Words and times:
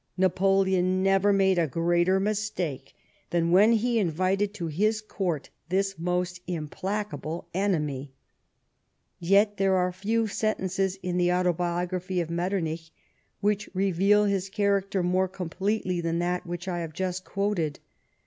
Napoleon 0.17 1.03
never 1.03 1.31
made 1.31 1.59
a 1.59 1.67
greater 1.67 2.19
mistake 2.19 2.95
than 3.29 3.51
when 3.51 3.73
he 3.73 3.99
invited 3.99 4.51
to 4.55 4.65
his 4.65 4.99
Court 4.99 5.51
this 5.69 5.99
most 5.99 6.41
implacable 6.47 7.47
enemy. 7.53 8.11
Yet 9.19 9.57
there 9.57 9.75
are 9.75 9.91
few 9.91 10.25
sentences 10.25 10.97
in 11.03 11.17
the 11.17 11.31
Autobiography 11.31 12.19
of 12.19 12.31
Metternich 12.31 12.89
which 13.41 13.69
reveal 13.75 14.25
his 14.25 14.49
character 14.49 15.03
more 15.03 15.27
completely 15.27 16.01
than 16.01 16.17
that 16.17 16.47
which 16.47 16.67
I 16.67 16.79
have 16.79 16.93
just 16.93 17.23
quoted. 17.23 17.77